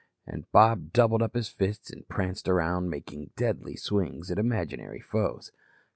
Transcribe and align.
And 0.25 0.51
Bob 0.51 0.93
doubled 0.93 1.21
up 1.21 1.35
his 1.35 1.47
fists 1.49 1.91
and 1.91 2.07
pranced 2.09 2.47
around, 2.47 2.89
making 2.89 3.33
deadly 3.35 3.75
swings 3.75 4.31
at 4.31 4.39
imaginary 4.39 4.99
foes. 4.99 5.51